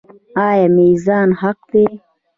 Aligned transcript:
آیا 0.47 0.67
میزان 0.77 1.29
حق 1.41 1.59
دی؟ 1.71 1.85